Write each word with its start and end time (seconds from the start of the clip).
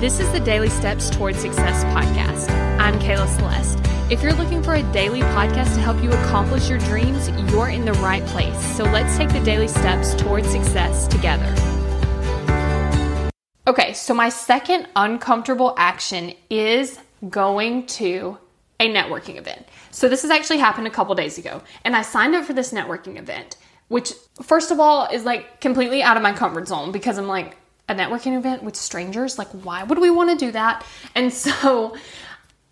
This 0.00 0.18
is 0.18 0.32
the 0.32 0.40
Daily 0.40 0.70
Steps 0.70 1.10
Towards 1.10 1.38
Success 1.40 1.84
podcast. 1.94 2.50
I'm 2.80 2.98
Kayla 3.00 3.28
Celeste. 3.36 3.78
If 4.10 4.22
you're 4.22 4.32
looking 4.32 4.62
for 4.62 4.72
a 4.72 4.82
daily 4.94 5.20
podcast 5.20 5.74
to 5.74 5.80
help 5.82 6.02
you 6.02 6.10
accomplish 6.10 6.70
your 6.70 6.78
dreams, 6.78 7.28
you're 7.52 7.68
in 7.68 7.84
the 7.84 7.92
right 7.92 8.24
place. 8.28 8.58
So 8.78 8.84
let's 8.84 9.14
take 9.18 9.28
the 9.28 9.44
daily 9.44 9.68
steps 9.68 10.14
towards 10.14 10.48
success 10.48 11.06
together. 11.06 11.54
Okay, 13.66 13.92
so 13.92 14.14
my 14.14 14.30
second 14.30 14.88
uncomfortable 14.96 15.74
action 15.76 16.32
is 16.48 16.98
going 17.28 17.84
to 17.88 18.38
a 18.80 18.90
networking 18.90 19.36
event. 19.36 19.66
So 19.90 20.08
this 20.08 20.22
has 20.22 20.30
actually 20.30 20.60
happened 20.60 20.86
a 20.86 20.90
couple 20.90 21.14
days 21.14 21.36
ago, 21.36 21.60
and 21.84 21.94
I 21.94 22.00
signed 22.00 22.34
up 22.34 22.46
for 22.46 22.54
this 22.54 22.72
networking 22.72 23.18
event, 23.18 23.58
which 23.88 24.14
first 24.40 24.70
of 24.70 24.80
all 24.80 25.08
is 25.12 25.26
like 25.26 25.60
completely 25.60 26.02
out 26.02 26.16
of 26.16 26.22
my 26.22 26.32
comfort 26.32 26.68
zone 26.68 26.90
because 26.90 27.18
I'm 27.18 27.28
like, 27.28 27.58
a 27.90 27.94
networking 27.94 28.38
event 28.38 28.62
with 28.62 28.76
strangers. 28.76 29.36
Like, 29.36 29.48
why 29.48 29.82
would 29.82 29.98
we 29.98 30.10
want 30.10 30.30
to 30.30 30.46
do 30.46 30.52
that? 30.52 30.86
And 31.14 31.32
so 31.32 31.96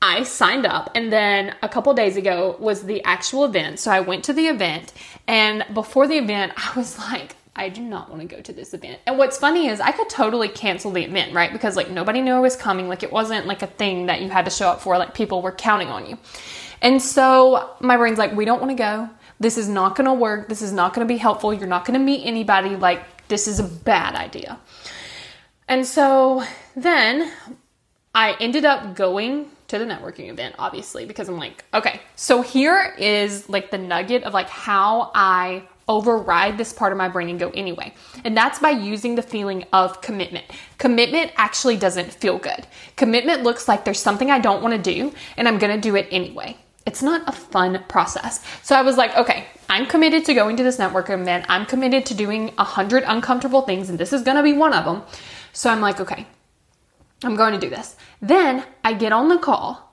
I 0.00 0.24
signed 0.24 0.66
up, 0.66 0.90
and 0.94 1.12
then 1.12 1.54
a 1.62 1.68
couple 1.68 1.92
days 1.94 2.16
ago 2.16 2.56
was 2.58 2.82
the 2.82 3.04
actual 3.04 3.44
event. 3.44 3.78
So 3.78 3.90
I 3.90 4.00
went 4.00 4.24
to 4.24 4.32
the 4.32 4.48
event, 4.48 4.92
and 5.28 5.64
before 5.72 6.08
the 6.08 6.16
event, 6.16 6.52
I 6.56 6.76
was 6.76 6.98
like, 6.98 7.36
I 7.54 7.68
do 7.68 7.82
not 7.82 8.08
want 8.08 8.22
to 8.22 8.26
go 8.26 8.40
to 8.40 8.52
this 8.52 8.72
event. 8.72 9.00
And 9.06 9.18
what's 9.18 9.36
funny 9.36 9.68
is 9.68 9.78
I 9.80 9.92
could 9.92 10.08
totally 10.08 10.48
cancel 10.48 10.90
the 10.90 11.04
event, 11.04 11.34
right? 11.34 11.52
Because 11.52 11.76
like 11.76 11.90
nobody 11.90 12.22
knew 12.22 12.32
I 12.32 12.40
was 12.40 12.56
coming. 12.56 12.88
Like 12.88 13.02
it 13.02 13.12
wasn't 13.12 13.46
like 13.46 13.60
a 13.60 13.66
thing 13.66 14.06
that 14.06 14.22
you 14.22 14.30
had 14.30 14.46
to 14.46 14.50
show 14.50 14.68
up 14.68 14.80
for. 14.80 14.96
Like 14.96 15.12
people 15.12 15.42
were 15.42 15.52
counting 15.52 15.88
on 15.88 16.08
you. 16.08 16.16
And 16.80 17.00
so 17.02 17.70
my 17.80 17.98
brain's 17.98 18.16
like, 18.16 18.34
we 18.34 18.46
don't 18.46 18.58
want 18.58 18.70
to 18.70 18.76
go. 18.76 19.10
This 19.38 19.58
is 19.58 19.68
not 19.68 19.96
going 19.96 20.06
to 20.06 20.14
work. 20.14 20.48
This 20.48 20.62
is 20.62 20.72
not 20.72 20.94
going 20.94 21.06
to 21.06 21.12
be 21.12 21.18
helpful. 21.18 21.52
You're 21.52 21.68
not 21.68 21.84
going 21.84 21.98
to 21.98 22.04
meet 22.04 22.24
anybody. 22.24 22.74
Like 22.74 23.28
this 23.28 23.46
is 23.46 23.60
a 23.60 23.64
bad 23.64 24.14
idea. 24.14 24.58
And 25.68 25.86
so 25.86 26.44
then 26.76 27.30
I 28.14 28.36
ended 28.40 28.64
up 28.64 28.94
going 28.94 29.48
to 29.68 29.78
the 29.78 29.84
networking 29.84 30.28
event, 30.28 30.54
obviously, 30.58 31.06
because 31.06 31.28
I'm 31.28 31.38
like, 31.38 31.64
okay, 31.72 32.00
so 32.14 32.42
here 32.42 32.94
is 32.98 33.48
like 33.48 33.70
the 33.70 33.78
nugget 33.78 34.24
of 34.24 34.34
like 34.34 34.48
how 34.48 35.10
I 35.14 35.66
override 35.88 36.58
this 36.58 36.72
part 36.72 36.92
of 36.92 36.98
my 36.98 37.08
brain 37.08 37.28
and 37.28 37.40
go 37.40 37.50
anyway. 37.50 37.94
And 38.24 38.36
that's 38.36 38.58
by 38.58 38.70
using 38.70 39.14
the 39.14 39.22
feeling 39.22 39.64
of 39.72 40.00
commitment. 40.00 40.44
Commitment 40.78 41.32
actually 41.36 41.76
doesn't 41.76 42.12
feel 42.12 42.38
good. 42.38 42.66
Commitment 42.96 43.42
looks 43.42 43.66
like 43.66 43.84
there's 43.84 44.00
something 44.00 44.30
I 44.30 44.38
don't 44.38 44.62
want 44.62 44.74
to 44.74 44.94
do 44.94 45.12
and 45.36 45.48
I'm 45.48 45.58
going 45.58 45.74
to 45.74 45.80
do 45.80 45.96
it 45.96 46.06
anyway. 46.10 46.56
It's 46.86 47.02
not 47.02 47.28
a 47.28 47.32
fun 47.32 47.82
process. 47.88 48.44
So 48.62 48.74
I 48.74 48.82
was 48.82 48.96
like, 48.96 49.16
okay, 49.16 49.46
I'm 49.70 49.86
committed 49.86 50.24
to 50.26 50.34
going 50.34 50.56
to 50.56 50.62
this 50.62 50.78
networking 50.78 51.20
event. 51.20 51.46
I'm 51.48 51.64
committed 51.64 52.04
to 52.06 52.14
doing 52.14 52.52
a 52.58 52.64
hundred 52.64 53.04
uncomfortable 53.06 53.62
things, 53.62 53.88
and 53.88 53.98
this 53.98 54.12
is 54.12 54.22
going 54.22 54.36
to 54.36 54.42
be 54.42 54.52
one 54.52 54.72
of 54.72 54.84
them. 54.84 55.02
So 55.52 55.70
I'm 55.70 55.80
like, 55.80 56.00
okay, 56.00 56.26
I'm 57.22 57.36
going 57.36 57.52
to 57.52 57.60
do 57.60 57.70
this. 57.70 57.96
Then 58.20 58.64
I 58.84 58.94
get 58.94 59.12
on 59.12 59.28
the 59.28 59.38
call 59.38 59.92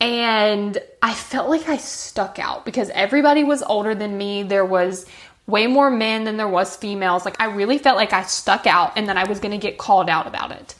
and 0.00 0.78
I 1.00 1.14
felt 1.14 1.48
like 1.48 1.68
I 1.68 1.76
stuck 1.76 2.38
out 2.38 2.64
because 2.64 2.90
everybody 2.90 3.44
was 3.44 3.62
older 3.62 3.94
than 3.94 4.16
me. 4.16 4.42
There 4.42 4.64
was 4.64 5.06
way 5.46 5.66
more 5.66 5.90
men 5.90 6.24
than 6.24 6.36
there 6.36 6.48
was 6.48 6.76
females. 6.76 7.24
Like 7.24 7.40
I 7.40 7.46
really 7.46 7.78
felt 7.78 7.96
like 7.96 8.12
I 8.12 8.22
stuck 8.22 8.66
out 8.66 8.96
and 8.96 9.08
then 9.08 9.18
I 9.18 9.24
was 9.24 9.40
going 9.40 9.52
to 9.52 9.58
get 9.58 9.78
called 9.78 10.08
out 10.08 10.26
about 10.26 10.52
it. 10.52 10.74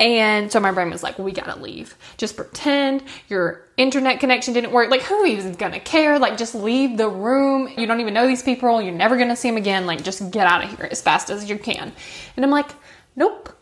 And 0.00 0.52
so 0.52 0.60
my 0.60 0.70
brain 0.70 0.90
was 0.90 1.02
like, 1.02 1.18
we 1.18 1.32
gotta 1.32 1.58
leave. 1.58 1.96
Just 2.18 2.36
pretend 2.36 3.02
your 3.28 3.66
internet 3.76 4.20
connection 4.20 4.54
didn't 4.54 4.70
work. 4.70 4.90
Like, 4.90 5.02
who 5.02 5.26
even 5.26 5.54
gonna 5.54 5.80
care? 5.80 6.20
Like, 6.20 6.36
just 6.36 6.54
leave 6.54 6.96
the 6.96 7.08
room. 7.08 7.68
You 7.76 7.86
don't 7.86 8.00
even 8.00 8.14
know 8.14 8.26
these 8.26 8.42
people. 8.42 8.80
You're 8.80 8.94
never 8.94 9.16
gonna 9.16 9.34
see 9.34 9.48
them 9.48 9.56
again. 9.56 9.86
Like, 9.86 10.04
just 10.04 10.30
get 10.30 10.46
out 10.46 10.62
of 10.62 10.70
here 10.70 10.88
as 10.88 11.02
fast 11.02 11.30
as 11.30 11.50
you 11.50 11.58
can. 11.58 11.92
And 12.36 12.44
I'm 12.44 12.50
like, 12.50 12.70
nope. 13.16 13.57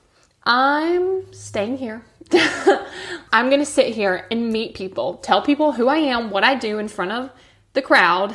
I'm 0.47 1.33
staying 1.33 1.79
here. 1.79 2.03
I'm 3.33 3.49
going 3.49 3.61
to 3.61 3.67
sit 3.67 3.93
here 3.93 4.27
and 4.31 4.53
meet 4.53 4.75
people, 4.75 5.15
tell 5.15 5.43
people 5.43 5.73
who 5.73 5.89
I 5.89 5.97
am, 5.97 6.31
what 6.31 6.45
I 6.45 6.55
do 6.55 6.79
in 6.79 6.87
front 6.87 7.11
of 7.11 7.31
the 7.73 7.83
crowd, 7.83 8.35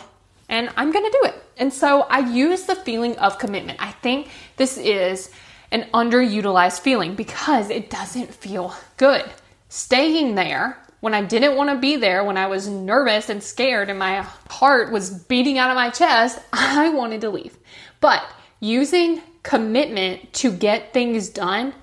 and 0.49 0.69
I'm 0.75 0.91
going 0.91 1.05
to 1.05 1.17
do 1.21 1.29
it. 1.29 1.35
And 1.57 1.71
so 1.73 2.01
I 2.03 2.19
use 2.19 2.63
the 2.63 2.75
feeling 2.75 3.17
of 3.17 3.39
commitment. 3.39 3.81
I 3.81 3.91
think 3.91 4.29
this 4.57 4.77
is 4.77 5.31
an 5.71 5.87
underutilized 5.93 6.81
feeling 6.81 7.15
because 7.15 7.69
it 7.69 7.89
doesn't 7.89 8.33
feel 8.33 8.75
good. 8.97 9.23
Staying 9.69 10.35
there 10.35 10.77
when 10.99 11.13
I 11.13 11.23
didn't 11.23 11.55
want 11.55 11.69
to 11.69 11.77
be 11.77 11.95
there, 11.95 12.25
when 12.25 12.37
I 12.37 12.47
was 12.47 12.67
nervous 12.67 13.29
and 13.29 13.41
scared 13.41 13.89
and 13.89 13.97
my 13.97 14.21
heart 14.49 14.91
was 14.91 15.09
beating 15.09 15.57
out 15.57 15.69
of 15.69 15.75
my 15.75 15.89
chest, 15.89 16.39
I 16.53 16.89
wanted 16.89 17.21
to 17.21 17.29
leave. 17.29 17.57
But 18.01 18.21
using 18.59 19.21
commitment 19.43 20.33
to 20.33 20.51
get 20.51 20.93
things 20.93 21.29
done 21.29 21.73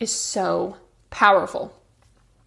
is 0.00 0.10
so 0.10 0.76
powerful. 1.10 1.72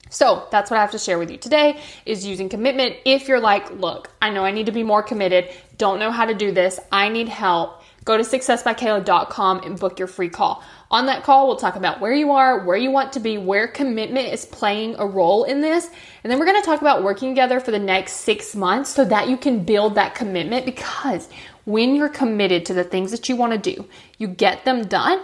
So 0.10 0.48
that's 0.52 0.72
what 0.72 0.78
I 0.78 0.82
have 0.82 0.92
to 0.92 1.00
share 1.00 1.20
with 1.20 1.30
you 1.30 1.38
today 1.38 1.80
is 2.06 2.26
using 2.26 2.50
commitment. 2.50 2.96
If 3.06 3.28
you're 3.28 3.40
like, 3.40 3.72
look, 3.72 4.10
I 4.22 4.32
know 4.32 4.44
I 4.44 4.52
need 4.52 4.66
to 4.66 4.72
be 4.72 4.84
more 4.84 5.04
committed, 5.04 5.50
don't 5.78 6.00
know 6.00 6.12
how 6.12 6.26
to 6.26 6.34
do 6.34 6.52
this, 6.52 6.80
I 6.92 7.10
need 7.10 7.30
help, 7.30 7.84
go 8.06 8.18
to 8.18 8.24
successbykayla.com 8.24 9.60
and 9.60 9.80
book 9.80 10.00
your 10.00 10.08
free 10.08 10.30
call. 10.30 10.64
On 10.90 11.06
that 11.06 11.24
call, 11.24 11.46
we'll 11.46 11.58
talk 11.58 11.76
about 11.76 12.02
where 12.02 12.12
you 12.12 12.32
are, 12.32 12.66
where 12.66 12.76
you 12.76 12.90
want 12.90 13.14
to 13.14 13.20
be, 13.20 13.38
where 13.38 13.68
commitment 13.68 14.34
is 14.34 14.46
playing 14.46 14.96
a 14.98 15.06
role 15.06 15.44
in 15.44 15.62
this. 15.62 15.88
And 16.24 16.32
then 16.32 16.40
we're 16.40 16.46
going 16.46 16.60
to 16.60 16.66
talk 16.66 16.82
about 16.82 17.04
working 17.04 17.30
together 17.30 17.60
for 17.60 17.70
the 17.70 17.78
next 17.78 18.14
six 18.14 18.56
months 18.56 18.90
so 18.90 19.06
that 19.06 19.30
you 19.30 19.38
can 19.38 19.64
build 19.64 19.94
that 19.96 20.16
commitment 20.16 20.66
because 20.66 21.30
when 21.66 21.94
you're 21.94 22.10
committed 22.10 22.66
to 22.66 22.74
the 22.74 22.84
things 22.84 23.12
that 23.12 23.30
you 23.30 23.36
want 23.36 23.54
to 23.54 23.76
do, 23.76 23.88
you 24.18 24.28
get 24.28 24.66
them 24.66 24.88
done 24.88 25.22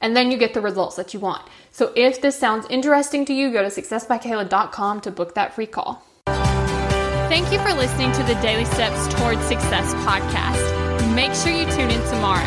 and 0.00 0.16
then 0.16 0.30
you 0.30 0.38
get 0.38 0.54
the 0.54 0.60
results 0.60 0.96
that 0.96 1.14
you 1.14 1.20
want. 1.20 1.42
So 1.70 1.92
if 1.96 2.20
this 2.20 2.38
sounds 2.38 2.66
interesting 2.70 3.24
to 3.26 3.34
you, 3.34 3.52
go 3.52 3.62
to 3.62 3.68
successbykayla.com 3.68 5.00
to 5.02 5.10
book 5.10 5.34
that 5.34 5.54
free 5.54 5.66
call. 5.66 6.02
Thank 6.26 7.52
you 7.52 7.60
for 7.60 7.72
listening 7.72 8.10
to 8.12 8.22
the 8.24 8.34
Daily 8.42 8.64
Steps 8.64 9.14
Towards 9.14 9.42
Success 9.42 9.94
podcast. 10.06 11.14
Make 11.14 11.34
sure 11.34 11.52
you 11.52 11.64
tune 11.76 11.90
in 11.90 12.02
tomorrow. 12.08 12.42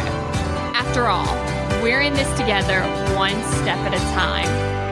After 0.76 1.06
all, 1.06 1.34
we're 1.82 2.02
in 2.02 2.14
this 2.14 2.30
together, 2.38 2.82
one 3.16 3.42
step 3.62 3.78
at 3.78 3.94
a 3.94 4.00
time. 4.14 4.83